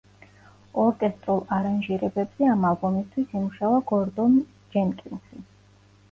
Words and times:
ორკესტრულ 0.83 1.41
არანჟირებებზე 1.57 2.47
ამ 2.53 2.65
ალბომისთვის 2.69 3.35
იმუშავა 3.39 3.81
გორდონ 3.91 4.33
ჯენკინსი. 4.77 5.43